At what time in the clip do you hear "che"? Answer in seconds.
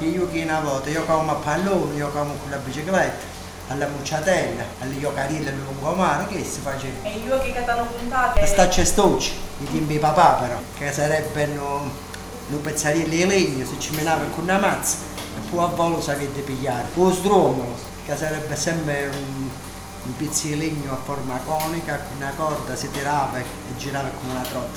0.30-0.42, 6.26-6.44, 7.40-7.52, 10.76-10.92, 18.04-18.16